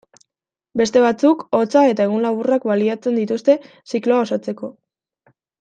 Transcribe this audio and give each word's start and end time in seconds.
Beste 0.79 1.03
batzuk, 1.03 1.43
hotza 1.57 1.83
eta 1.91 2.07
egun 2.09 2.25
laburrak 2.29 2.65
baliatzen 2.71 3.21
dituzte 3.23 3.59
zikloa 3.95 4.27
osatzeko. 4.29 4.73